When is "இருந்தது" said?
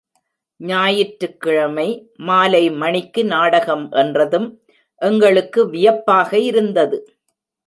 6.49-6.99